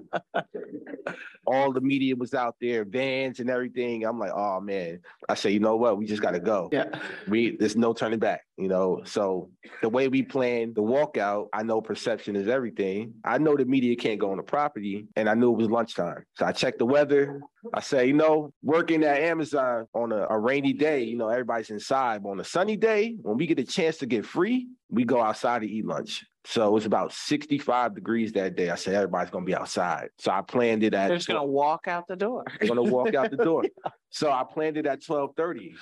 [1.47, 4.05] All the media was out there, vans and everything.
[4.05, 5.01] I'm like, oh man.
[5.29, 5.99] I say, you know what?
[5.99, 6.69] We just gotta go.
[6.73, 6.87] Yeah.
[7.29, 9.03] We there's no turning back, you know.
[9.05, 9.51] So
[9.83, 13.15] the way we planned the walkout, I know perception is everything.
[13.25, 16.25] I know the media can't go on the property, and I knew it was lunchtime.
[16.35, 17.41] So I checked the weather.
[17.73, 21.71] I say, you know, working at Amazon on a, a rainy day, you know, everybody's
[21.71, 22.23] inside.
[22.23, 25.21] But on a sunny day, when we get a chance to get free, we go
[25.21, 26.25] outside to eat lunch.
[26.47, 28.69] So it was about 65 degrees that day.
[28.69, 30.09] I said, everybody's gonna be outside.
[30.19, 32.45] So I planned it at They're just gonna walk out the door.
[32.59, 33.65] they're gonna walk out the door.
[34.11, 35.75] So I planned it at 12:30.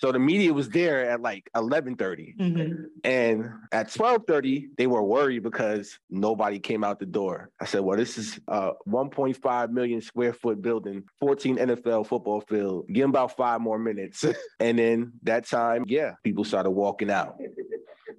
[0.00, 2.34] So the media was there at like 11:30.
[2.38, 2.84] Mhm.
[3.04, 7.50] And at 12:30, they were worried because nobody came out the door.
[7.60, 12.86] I said, "Well, this is a 1.5 million square foot building, 14 NFL football field.
[12.88, 14.24] Give them about five more minutes."
[14.60, 17.38] and then that time, yeah, people started walking out.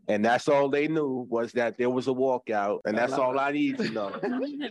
[0.08, 3.40] And that's all they knew was that there was a walkout, and that's love all
[3.40, 3.42] it.
[3.42, 4.12] I need to know.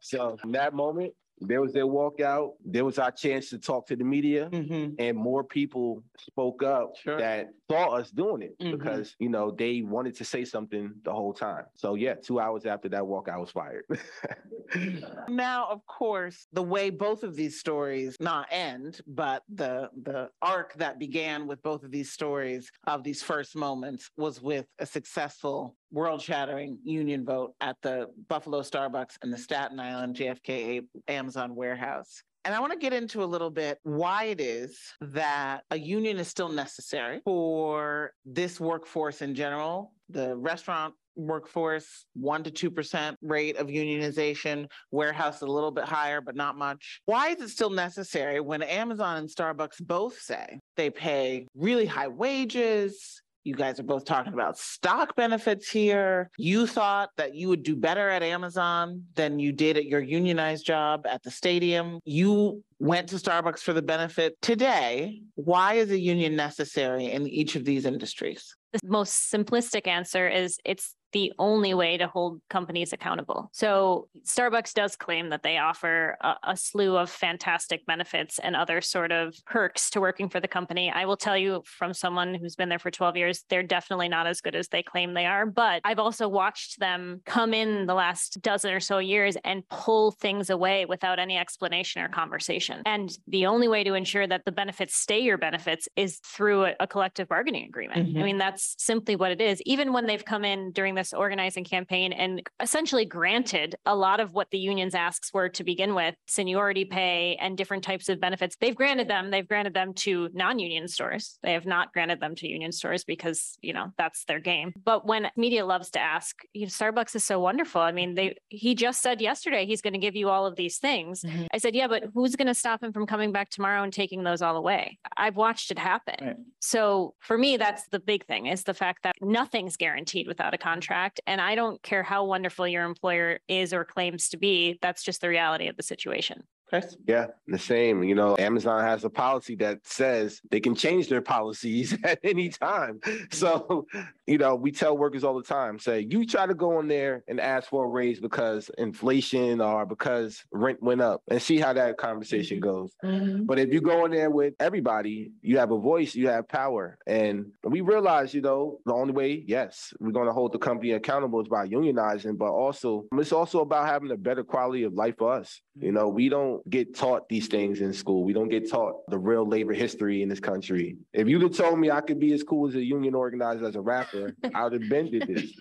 [0.00, 2.52] so from that moment, there was their walkout.
[2.64, 4.48] There was our chance to talk to the media.
[4.50, 4.96] Mhm.
[4.98, 7.18] And more people spoke up Sure.
[7.18, 8.72] that saw us doing it Mhm.
[8.72, 11.66] because, you know, they wanted to say something the whole time.
[11.74, 13.84] So yeah, two hours after that walkout I was fired.
[15.28, 20.74] Now, of course, the way both of these stories not end, but the the arc
[20.74, 25.76] that began with both of these stories of these first moments was with a successful
[25.92, 32.22] world-shattering union vote at the Buffalo Starbucks and the Staten Island JFK Amazon warehouse.
[32.44, 36.18] And I want to get into a little bit why it is that a union
[36.18, 43.18] is still necessary for this workforce in general, the restaurant workforce, one to two percent
[43.20, 47.00] rate of unionization, warehouse a little bit higher, but not much.
[47.04, 52.08] Why is it still necessary when Amazon and Starbucks both say they pay really high
[52.08, 53.20] wages?
[53.44, 56.30] You guys are both talking about stock benefits here.
[56.36, 60.66] You thought that you would do better at Amazon than you did at your unionized
[60.66, 62.00] job at the stadium.
[62.04, 64.40] You went to Starbucks for the benefit.
[64.42, 68.54] Today, why is a union necessary in each of these industries?
[68.72, 73.50] The most simplistic answer is it's the only way to hold companies accountable.
[73.52, 78.80] So Starbucks does claim that they offer a, a, slew of fantastic benefits and other
[78.80, 80.90] sort of perks to working for the company.
[80.90, 84.26] I will tell you from someone who's been there for 12 years, they're definitely not
[84.26, 85.46] as good as they claim they are.
[85.46, 90.12] But I've also watched them come in the last dozen or so years and pull
[90.12, 92.82] things away without any explanation or conversation.
[92.86, 96.74] And the only way to ensure that the benefits stay your benefits is through a,
[96.80, 98.14] a collective bargaining agreement.
[98.14, 98.20] Mhm.
[98.20, 99.62] I mean, that's simply what it is.
[99.66, 104.34] Even when they've come in during this organizing campaign and essentially granted a lot of
[104.34, 108.56] what the union's asks were to begin with, seniority pay and different types of benefits,
[108.60, 109.30] they've granted them.
[109.30, 111.38] They've granted them to non-union stores.
[111.42, 114.74] They have not granted them to union stores because, you know, that's their game.
[114.84, 117.80] But when media loves to ask, you know, Starbucks is so wonderful.
[117.80, 120.76] I mean, they he just said yesterday he's going to give you all of these
[120.78, 121.22] things.
[121.22, 121.46] Mhm.
[121.54, 124.22] I said, yeah, but who's going to stop him from coming back tomorrow and taking
[124.22, 124.98] those all away?
[125.16, 126.16] I've watched it happen.
[126.20, 126.36] Right.
[126.60, 130.58] So for me, that's the big thing is the fact that nothing's guaranteed without a
[130.58, 130.89] contract.
[131.26, 135.20] And I don't care how wonderful your employer is or claims to be, that's just
[135.20, 136.44] the reality of the situation.
[136.70, 136.96] Chris?
[137.04, 138.04] Yeah, the same.
[138.04, 142.48] You know, Amazon has a policy that says they can change their policies at any
[142.48, 143.00] time.
[143.32, 143.88] So,
[144.28, 147.24] you know, we tell workers all the time, say, you try to go in there
[147.26, 151.72] and ask for a raise because inflation or because rent went up and see how
[151.72, 152.70] that conversation mm-hmm.
[152.70, 152.92] goes.
[153.04, 153.46] Mm-hmm.
[153.46, 156.98] But if you go in there with everybody, you have a voice, you have power.
[157.04, 160.92] And we realize, you know, the only way, yes, we're going to hold the company
[160.92, 165.16] accountable is by unionizing, but also it's also about having a better quality of life
[165.18, 165.60] for us.
[165.74, 168.24] You know, we don't get taught these things in school.
[168.24, 170.96] We don't get taught the real labor history in this country.
[171.12, 173.76] If you'd have told me I could be as cool as a union organizer as
[173.76, 175.52] a rapper, I would have been did this.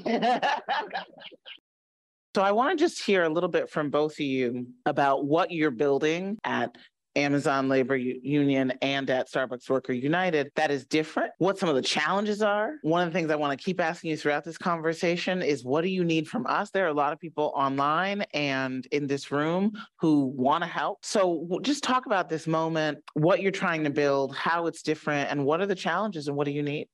[2.35, 5.51] So I want to just hear a little bit from both of you about what
[5.51, 6.75] you're building at
[7.19, 11.81] Amazon Labor Union and at Starbucks Worker United that is different, what some of the
[11.81, 12.75] challenges are.
[12.81, 15.81] One of the things I want to keep asking you throughout this conversation is what
[15.81, 16.69] do you need from us?
[16.69, 21.03] There are a lot of people online and in this room who want to help.
[21.03, 25.45] So just talk about this moment, what you're trying to build, how it's different, and
[25.45, 26.87] what are the challenges and what do you need?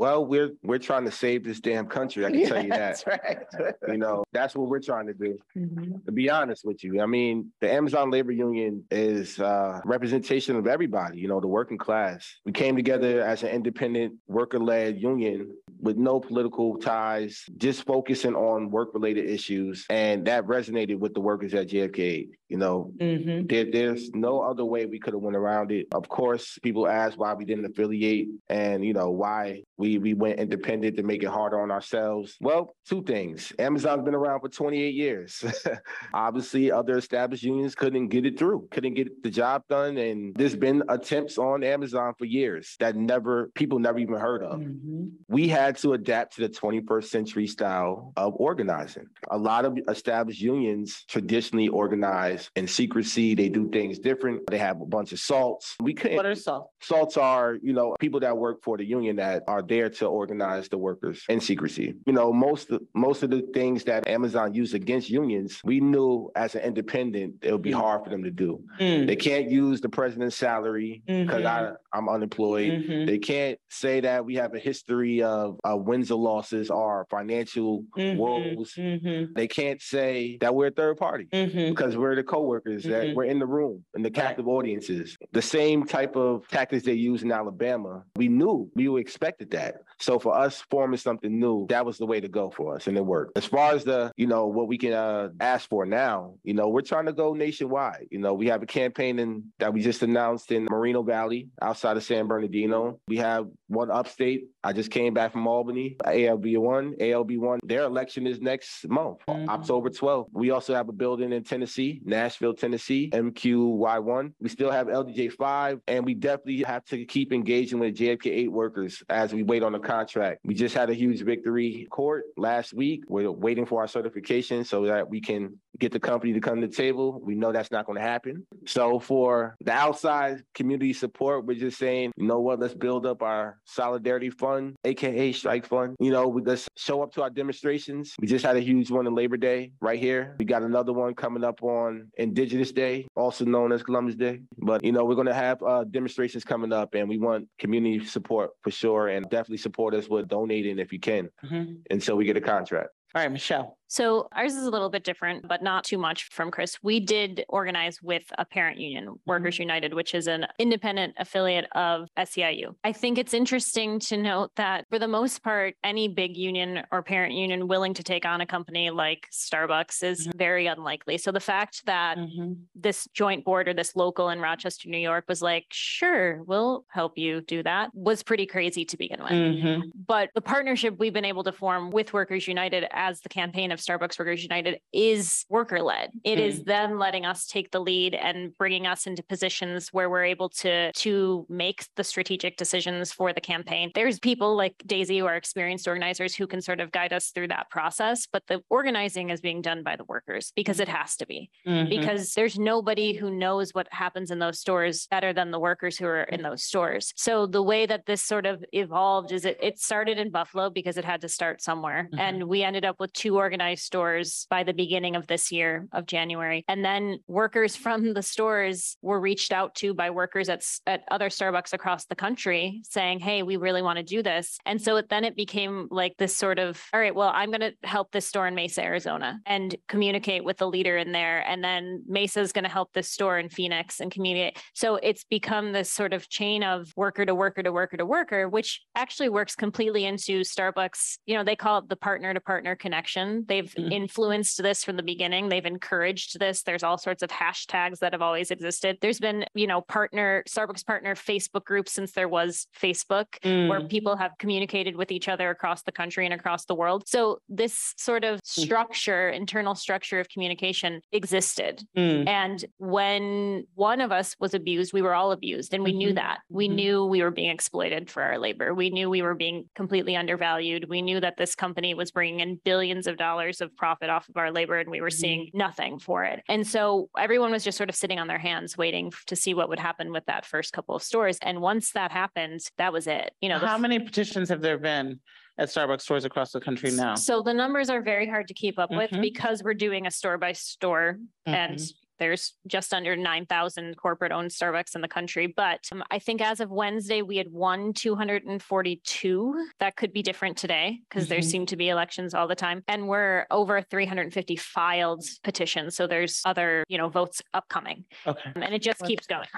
[0.00, 2.24] Well, we're we're trying to save this damn country.
[2.24, 3.04] I can tell you that.
[3.04, 3.38] That's right.
[3.86, 5.36] You know, that's what we're trying to do.
[5.54, 6.02] Mhm.
[6.06, 7.02] to be honest with you.
[7.02, 11.76] I mean, the Amazon Labor Union is uh, representation of everybody, you know, the working
[11.76, 12.26] class.
[12.46, 18.70] We came together as an independent worker-led union with no political ties, just focusing on
[18.70, 19.84] work-related issues.
[19.90, 22.28] And that resonated with the workers at JFK.
[22.48, 23.48] You know, Mhm.
[23.50, 25.88] there, there's no other way we could have went around it.
[25.92, 30.38] Of course, people ask why we didn't affiliate and, you know, why we, we went
[30.38, 32.36] independent to make it harder on ourselves.
[32.40, 33.50] Well, two things.
[33.58, 35.42] Amazon's been around for 28 years.
[36.14, 39.96] Obviously, other established unions couldn't get it through, couldn't get the job done.
[39.96, 44.60] And there's been attempts on Amazon for years that never, people never even heard of
[44.60, 45.12] Mhm.
[45.28, 49.06] we had to adapt to the 21st century style of organizing.
[49.30, 53.34] A lot of established unions traditionally organize in secrecy.
[53.34, 54.42] They do things different.
[54.50, 55.76] They have a bunch of salts.
[55.80, 56.16] We couldn't.
[56.16, 56.64] What are some?
[56.82, 60.68] Salts are, you know, people that work for the union that are there to organize
[60.68, 61.94] the workers in secrecy.
[62.04, 66.54] You know, most most of the things that Amazon used against unions, we knew as
[66.56, 67.80] an independent it would be Mm.
[67.84, 68.50] hard for them to do.
[68.80, 69.06] Mm.
[69.06, 71.46] They can't use the president's salary because Mhm.
[71.46, 72.70] I I'm unemployed.
[72.72, 73.06] Mhm.
[73.10, 77.84] They can't say that we have a history of uh, wins or losses, our financial
[77.96, 78.74] Mhm, woes.
[78.76, 81.70] mhm, They can't say that we're a third party mhm.
[81.72, 83.14] because we're the coworkers that Mhm.
[83.16, 85.16] we're in the room and the captive audiences.
[85.32, 87.92] The same type of tactics they use in Alabama.
[88.22, 89.59] We knew we expected that.
[89.98, 92.96] So for us forming something new, that was the way to go for us, and
[92.96, 93.36] it worked.
[93.36, 96.68] As far as the you know what we can uh, ask for now, you know
[96.68, 98.06] we're trying to go nationwide.
[98.10, 101.96] You know we have a campaign in, that we just announced in Moreno Valley outside
[101.96, 102.98] of San Bernardino.
[103.08, 104.48] We have one upstate.
[104.64, 107.60] I just came back from Albany, ALB one, ALB one.
[107.64, 109.48] Their election is next month, Mhm.
[109.48, 110.28] October 12th.
[110.32, 114.32] We also have a building in Tennessee, Nashville, Tennessee, MQY1.
[114.40, 119.32] We still have LDJ5, and we definitely have to keep engaging with JFK8 workers as
[119.32, 120.40] we wait on the contract.
[120.44, 123.04] We just had a huge victory court last week.
[123.08, 126.66] We're waiting for our certification so that we can get the company to come to
[126.66, 127.20] the table.
[127.24, 128.46] We know that's not going to happen.
[128.66, 133.22] So for the outside community support, we're just saying, you know what, let's build up
[133.22, 135.96] our solidarity fund, aka strike fund.
[136.00, 138.14] You know, we let's show up to our demonstrations.
[138.20, 140.36] We just had a huge one in Labor Day right here.
[140.38, 144.40] We got another one coming up on Indigenous Day, also known as Columbus Day.
[144.58, 148.50] But you know, we're gonna have uh, demonstrations coming up, and we want community support
[148.62, 151.78] for sure, and definitely support us with donating if you can, Mhm.
[151.90, 152.90] until we get a contract.
[153.14, 153.76] All right, Michelle.
[153.90, 156.78] So ours is a little bit different, but not too much from Chris.
[156.80, 162.06] We did organize with a parent union, Workers United, which is an independent affiliate of
[162.16, 162.76] SEIU.
[162.84, 167.02] I think it's interesting to note that for the most part, any big union or
[167.02, 170.34] parent union willing to take on a company like Starbucks is Mhm.
[170.38, 171.18] very unlikely.
[171.18, 172.62] So the fact that Mhm.
[172.76, 177.18] this joint board or this local in Rochester, New York was like, sure, we'll help
[177.18, 179.32] you do that was pretty crazy to begin with.
[179.32, 179.82] Mhm.
[180.06, 183.79] But the partnership we've been able to form with Workers United as the campaign of
[183.80, 186.10] Starbucks Workers United is worker led.
[186.24, 190.24] It is them letting us take the lead and bringing us into positions where we're
[190.24, 193.90] able to to make the strategic decisions for the campaign.
[193.94, 197.48] There's people like Daisy who are experienced organizers who can sort of guide us through
[197.48, 201.26] that process, but the organizing is being done by the workers because it has to
[201.26, 201.88] be Mhm.
[201.88, 206.06] because there's nobody who knows what happens in those stores better than the workers who
[206.06, 207.12] are in those stores.
[207.16, 210.96] So the way that this sort of evolved is it, it started in Buffalo because
[210.96, 212.08] it had to start somewhere.
[212.12, 212.18] Mhm.
[212.18, 213.38] And we ended up with two
[213.74, 216.64] stores by the beginning of this year of January.
[216.68, 221.28] And then workers from the stores were reached out to by workers at, at other
[221.28, 224.58] Starbucks across the country saying, Hey, we really want to do this.
[224.66, 227.60] And so it, then it became like this sort of, all right, well, I'm going
[227.60, 231.40] to help this store in Mesa, Arizona and communicate with the leader in there.
[231.46, 234.62] And then Mesa is going to help this store in Phoenix and communicate.
[234.74, 238.48] So it's become this sort of chain of worker to worker to worker to worker,
[238.48, 241.18] which actually works completely into Starbucks.
[241.26, 243.44] You know, they call it the partner to partner connection.
[243.60, 243.92] They've Mhm.
[243.92, 245.48] influenced this from the beginning.
[245.48, 246.62] They've encouraged this.
[246.62, 248.98] There's all sorts of hashtags that have always existed.
[249.00, 253.90] There's been, you know, partner, Starbucks partner Facebook groups since there was Facebook where Mm.
[253.90, 257.06] people have communicated with each other across the country and across the world.
[257.06, 261.82] So this sort of structure, internal structure of communication existed.
[261.96, 262.28] Mm.
[262.28, 265.74] And when one of us was abused, we were all abused.
[265.74, 266.14] And we knew Mhm.
[266.16, 266.40] that.
[266.48, 266.74] We Mhm.
[266.74, 268.74] knew we were being exploited for our labor.
[268.74, 270.88] We knew we were being completely undervalued.
[270.88, 274.36] We knew that this company was bringing in billions of dollars of profit off of
[274.36, 275.12] our labor and we were Mhm.
[275.12, 276.40] seeing nothing for it.
[276.48, 279.68] And so everyone was just sort of sitting on their hands waiting to see what
[279.68, 281.36] would happen with that first couple of stores.
[281.42, 283.32] And once that happened, that was it.
[283.40, 285.18] You know, How f- many petitions have there been
[285.58, 287.16] at Starbucks stores across the country now?
[287.16, 289.20] so the numbers are very hard to keep up with Mhm.
[289.20, 291.92] because we're doing a store by store and Mhm.
[292.20, 295.48] There's just under 9,000 corporate owned Starbucks in the country.
[295.48, 299.66] But um, I think as of Wednesday, we had won 242.
[299.80, 301.44] That could be different today because there Mhm.
[301.44, 302.84] seem to be elections all the time.
[302.86, 305.96] And we're over 350 filed petitions.
[305.96, 308.52] So there's other, you know, votes upcoming Okay.
[308.54, 309.48] and it just Let's- keeps going.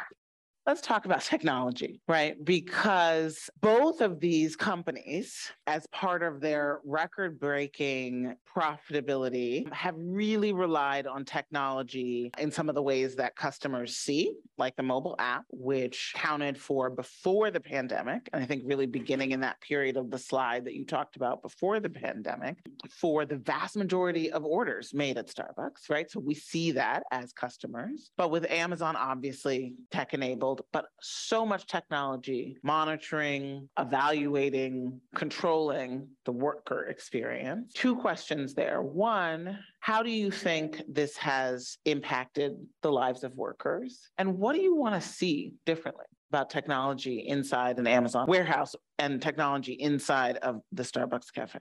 [0.64, 2.36] Let's talk about technology, right?
[2.44, 11.06] Because both of these companies, as part of their record breaking profitability, have really relied
[11.06, 16.12] on technology in some of the ways that customers see, like the mobile app, which
[16.14, 18.28] counted for before the pandemic.
[18.32, 21.42] And I think really beginning in that period of the slide that you talked about
[21.42, 22.58] before the pandemic,
[22.90, 26.08] for the vast majority of orders made at Starbucks, right?
[26.08, 28.10] So we see that as customers.
[28.16, 36.86] But with Amazon, obviously tech enabled, but so much technology monitoring, evaluating, controlling the worker
[36.86, 37.72] experience.
[37.74, 38.82] Two questions there.
[38.82, 44.10] One, how do you think this has impacted the lives of workers?
[44.18, 46.04] And what do you want to see differently?
[46.30, 51.58] About technology inside an Amazon warehouse and technology inside of the Starbucks cafe.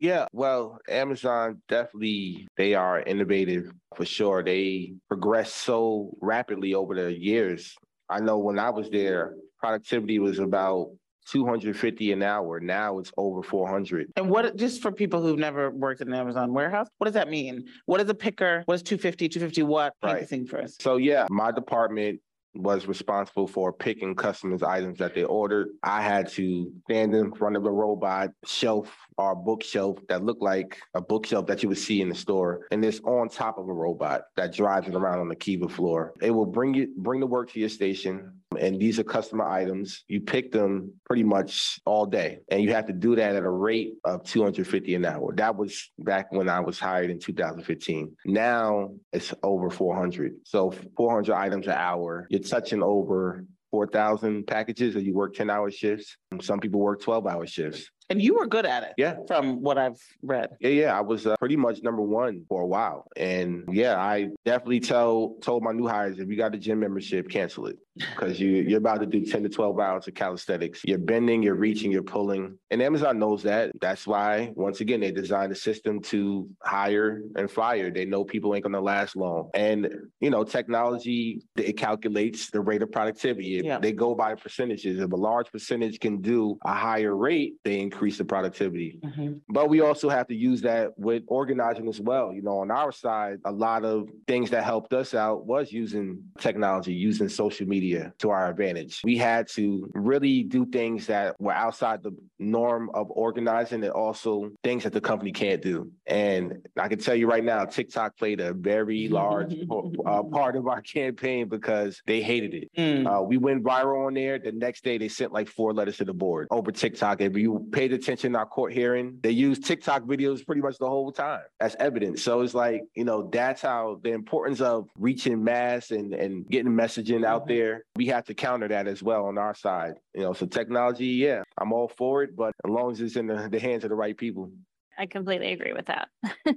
[0.00, 4.42] Yeah, well, Amazon definitely they are innovative for sure.
[4.42, 7.74] They progress so rapidly over the years.
[8.08, 10.90] I know when I was there, productivity was about
[11.30, 12.60] 250 an hour.
[12.60, 14.12] Now it's over 400.
[14.16, 17.30] And what, just for people who've never worked in an Amazon warehouse, what does that
[17.30, 17.66] mean?
[17.86, 18.62] What is a picker?
[18.66, 19.94] What is 250, 250 what?
[20.02, 20.28] Paint the Right.
[20.28, 20.76] thing for us.
[20.80, 22.20] So yeah, my department
[22.54, 25.68] was responsible for picking customers' items that they ordered.
[25.82, 30.78] I had to stand in front of a robot shelf or bookshelf that looked like
[30.94, 32.66] a bookshelf that you would see in the store.
[32.70, 36.14] And it's on top of a robot that drives it around on the Kiva floor.
[36.20, 38.32] It will bring you bring the work to your station.
[38.56, 40.04] And these are customer items.
[40.08, 42.40] You pick them pretty much all day.
[42.50, 45.34] And you have to do that at a rate of 250 an hour.
[45.34, 48.16] That was back when I was hired in 2015.
[48.26, 50.36] Now it's over 400.
[50.44, 52.26] So 400 items an hour.
[52.30, 56.16] You're touching over 4,000 packages and you work 10 hour shifts.
[56.40, 57.90] Some people work 12 hour shifts.
[58.10, 58.92] And you were good at it.
[58.98, 59.16] Yeah.
[59.26, 60.50] From what I've read.
[60.60, 64.28] Yeah, yeah, I was uh, pretty much number one for a while, and yeah, I
[64.44, 68.40] definitely tell told my new hires if you got a gym membership, cancel it because
[68.40, 70.82] you you're about to do ten to twelve hours of calisthenics.
[70.84, 73.70] You're bending, you're reaching, you're pulling, and Amazon knows that.
[73.80, 77.90] That's why once again they designed a system to hire and fire.
[77.90, 79.88] They know people ain't gonna last long, and
[80.20, 83.60] you know technology it calculates the rate of productivity.
[83.64, 83.78] Yeah.
[83.78, 84.98] They go by percentages.
[84.98, 88.98] If a large percentage can do a higher rate, they increase the productivity.
[89.04, 89.40] Mhm.
[89.48, 92.32] But we also have to use that with organizing as well.
[92.32, 96.22] You know, on our side, a lot of things that helped us out was using
[96.38, 99.00] technology, using social media to our advantage.
[99.04, 104.50] We had to really do things that were outside the norm of organizing and also
[104.62, 105.90] things that the company can't do.
[106.06, 109.54] And I can tell you right now, TikTok played a very large
[110.06, 112.70] uh, part of our campaign because they hated it.
[112.76, 113.06] Mm.
[113.06, 114.38] Uh, we went viral on there.
[114.38, 117.20] The next day, they sent like four letters to the board over TikTok.
[117.20, 120.88] If you paid attention in our court hearing, they used TikTok videos pretty much the
[120.88, 122.22] whole time as evidence.
[122.22, 126.72] So it's like, you know, that's how the importance of reaching mass and, and getting
[126.72, 129.94] messaging out there, we have to counter that as well on our side.
[130.14, 133.26] You know, so technology, yeah, I'm all for it, but as long as it's in
[133.26, 134.50] the, the hands of the right people.
[134.98, 136.08] I completely agree with that.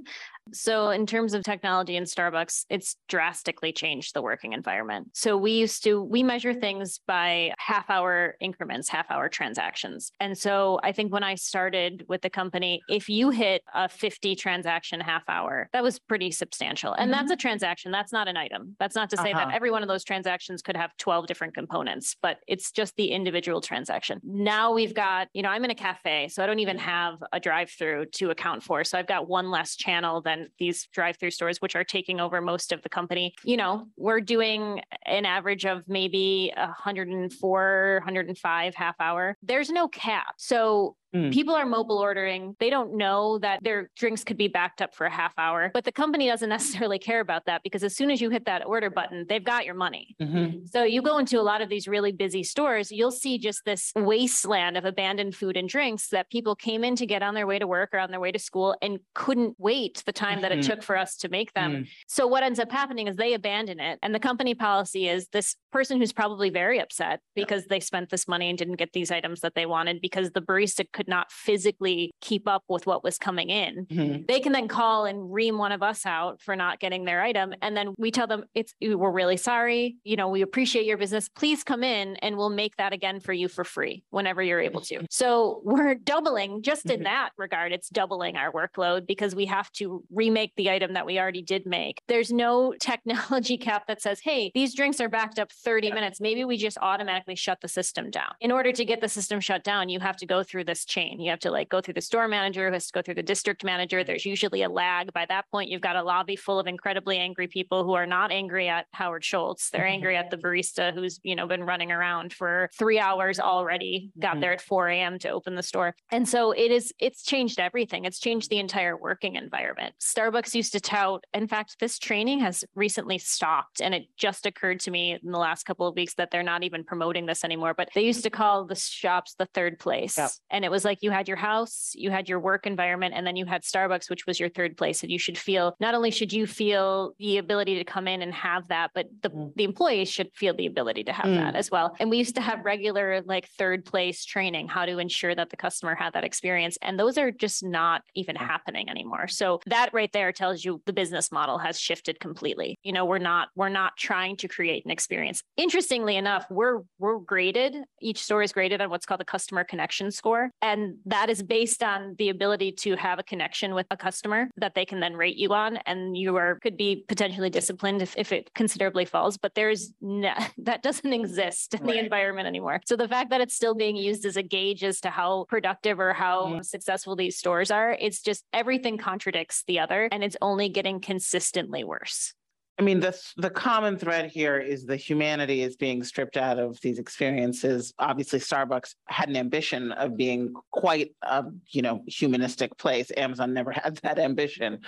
[0.53, 5.09] so, in terms of technology in Starbucks, it's drastically changed the working environment.
[5.13, 10.11] So, we used to we measure things by half hour increments, half hour transactions.
[10.19, 14.35] And so, I think when I started with the company, if you hit a 50
[14.35, 16.93] transaction half hour, that was pretty substantial.
[16.93, 18.75] And that's a transaction, that's not an item.
[18.79, 19.45] That's not to say Uh-huh.
[19.45, 23.07] that every one of those transactions could have 12 different components, but it's just the
[23.11, 24.19] individual transaction.
[24.23, 27.39] Now we've got, you know, I'm in a cafe, so I don't even have a
[27.39, 28.83] drive through to account for.
[28.83, 32.41] So I've got one less channel than these drive through stores, which are taking over
[32.41, 33.33] most of the company.
[33.43, 39.37] You know, we're doing an average of maybe 104, 105 half hour.
[39.41, 40.35] There's no cap.
[40.37, 41.31] So Mm.
[41.33, 42.55] people are mobile ordering.
[42.59, 45.85] They don't know that their drinks could be backed up for a half hour, but
[45.85, 46.49] the company doesn't
[46.89, 49.65] necessarily care about that because as soon as you hit that order button, they've got
[49.65, 50.15] your money.
[50.21, 50.67] Mhm.
[50.67, 53.91] So you go into a lot of these really busy stores, you'll see just this
[53.95, 57.57] wasteland of abandoned food and drinks that people came in to get on their way
[57.59, 60.59] to work or on their way to school and couldn't wait the time that it
[60.59, 60.65] Mhm.
[60.67, 61.71] took for us to make them.
[61.83, 61.87] Mm.
[62.07, 63.97] So what ends up happening is they abandon it.
[64.03, 68.27] And the company policy is this person who's probably very upset because they spent this
[68.27, 72.11] money and didn't get these items that they wanted because the barista could not physically
[72.21, 73.85] keep up with what was coming in.
[73.91, 74.27] Mhm.
[74.27, 77.53] they can then call and ream one of us out for not getting their item
[77.61, 79.97] and then we tell them it's we're really sorry.
[80.03, 81.29] You know we appreciate your business.
[81.29, 84.81] Please come in and we'll make that again for you for free whenever you're able
[84.81, 85.05] to.
[85.11, 87.03] So we're doubling just in Mhm.
[87.03, 87.71] that regard.
[87.71, 91.65] It's doubling our workload because we have to remake the item that we already did
[91.67, 92.01] make.
[92.07, 96.19] There's no technology cap that says hey these drinks are backed up 30 minutes.
[96.19, 98.33] Maybe we just automatically shut the system down.
[98.41, 101.19] In order to get the system shut down you have to go through this chain.
[101.19, 103.23] You have to like go through the store manager who has to go through the
[103.23, 104.03] district manager.
[104.03, 105.13] There's usually a lag.
[105.13, 108.31] By that point you've got a lobby full of incredibly angry people who are not
[108.31, 109.69] angry at howard schultz.
[109.69, 114.11] They're angry at the barista who's you know been running around for three hours already
[114.19, 114.41] got Mhm.
[114.41, 115.95] there at 4 a.m to open the store.
[116.11, 118.05] And so it is it's changed everything.
[118.05, 119.95] It's changed the entire working environment.
[120.01, 121.23] Starbucks used to tout.
[121.33, 125.37] In fact this training has recently stopped and it just occurred to me in the
[125.37, 128.29] last couple of weeks that they're not even promoting this anymore but they used to
[128.29, 130.17] call the shops the third place.
[130.17, 130.31] Yep.
[130.49, 133.35] and it was like you had your house you had your work environment and then
[133.35, 135.03] you had starbucks which was your third place.
[135.03, 138.33] And you should feel not only should you feel the ability to come in and
[138.33, 139.53] have that but the, Mm.
[139.55, 141.35] the employees should feel the ability to have Mm.
[141.37, 141.95] that as well.
[141.99, 145.57] And we used to have regular like third place training how to ensure that the
[145.57, 146.77] customer had that experience.
[146.81, 149.27] And those are just not even happening anymore.
[149.27, 152.77] So that right there tells you the business model has shifted completely.
[152.83, 155.41] You know we're not we're not trying to create an experience.
[155.57, 160.11] Interestingly enough we're we're graded each store is graded on what's called the customer connection
[160.11, 164.49] score And that is based on the ability to have a connection with a customer
[164.57, 165.77] that they can then rate you on.
[165.85, 170.33] And you are could be potentially disciplined if, if it considerably falls, but there's no,
[170.57, 171.93] that doesn't exist in right.
[171.93, 172.81] the environment anymore.
[172.85, 176.01] So the fact that it's still being used as a gauge as to how productive
[176.01, 176.61] or how mm-hmm.
[176.63, 181.85] successful these stores are, it's just everything contradicts the other and it's only getting consistently
[181.85, 182.33] worse.
[182.79, 186.79] I mean, the the common thread here is the humanity is being stripped out of
[186.81, 187.91] these experiences.
[187.97, 193.11] Obviously, Starbucks had an ambition of being quite a you know humanistic place.
[193.17, 194.79] Amazon never had that ambition.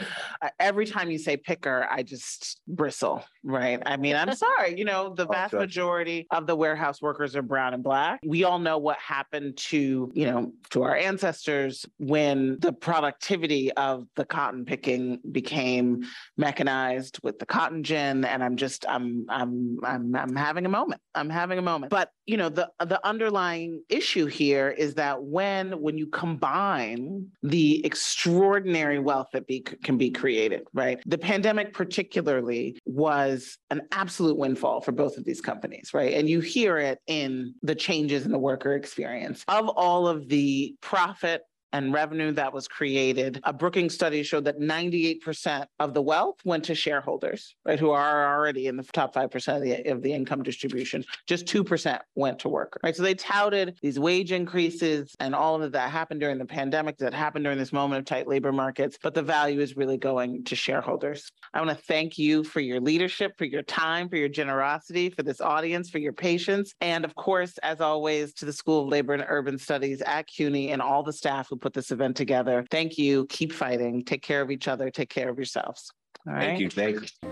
[0.41, 3.23] Uh, every time you say picker, I just bristle.
[3.43, 3.81] Right?
[3.85, 4.77] I mean, I'm sorry.
[4.77, 8.19] You know, the vast majority of the warehouse workers are brown and black.
[8.23, 14.05] We all know what happened to you know to our ancestors when the productivity of
[14.15, 16.03] the cotton picking became
[16.37, 21.01] mechanized with the cotton gin and I'm just I'm I'm I'm I'm having a moment.
[21.15, 21.89] I'm having a moment.
[21.89, 27.85] But you know the the underlying issue here is that when when you combine the
[27.85, 30.99] extraordinary wealth that be, can be created, right?
[31.05, 36.13] The pandemic particularly was an absolute windfall for both of these companies, right?
[36.13, 39.43] And you hear it in the changes in the worker experience.
[39.47, 41.41] Of all of the profit
[41.73, 46.65] and revenue that was created, a Brookings study showed that 98% of the wealth went
[46.65, 50.43] to shareholders, right, who are already in the top 5% of the, of the income
[50.43, 51.03] distribution.
[51.27, 52.95] Just 2% went to workers, right?
[52.95, 57.13] So they touted these wage increases and all of that happened during the pandemic, that
[57.13, 60.55] happened during this moment of tight labor markets, but the value is really going to
[60.55, 61.31] shareholders.
[61.53, 65.23] I want to thank you for your leadership, for your time, for your generosity, for
[65.23, 69.13] this audience, for your patience, and of course, as always, to the School of Labor
[69.13, 72.65] and Urban Studies at CUNY and all the staff who put this event together.
[72.71, 73.25] Thank you.
[73.27, 74.03] Keep fighting.
[74.03, 74.89] Take care of each other.
[74.89, 75.91] Take care of yourselves.
[76.27, 76.45] All right.
[76.45, 76.69] Thank you.
[76.69, 77.29] Thank you.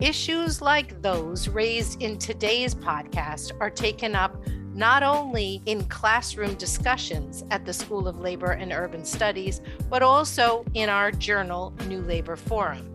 [0.00, 4.36] Issues like those raised in today's podcast are taken up
[4.74, 10.66] not only in classroom discussions at the School of Labor and Urban Studies, but also
[10.74, 12.92] in our journal, New Labor Forum.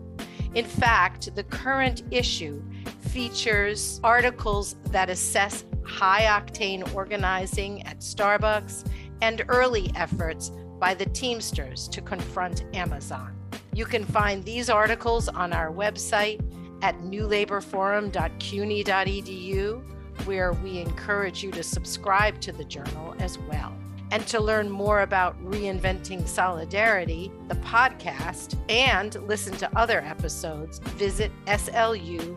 [0.54, 2.62] In fact, the current issue
[3.00, 8.86] features articles that assess high octane organizing at Starbucks
[9.22, 13.34] and early efforts by the Teamsters to confront Amazon.
[13.72, 16.42] You can find these articles on our website
[16.82, 19.82] at newlaborforum.cuny.edu,
[20.26, 23.74] where we encourage you to subscribe to the journal as well.
[24.10, 31.32] And to learn more about Reinventing Solidarity, the podcast, and listen to other episodes, visit
[31.46, 32.36] slu.cuny.edu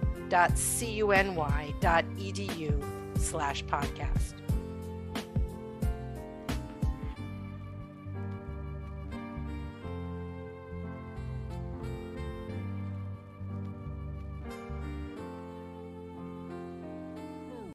[3.18, 4.35] slash podcast.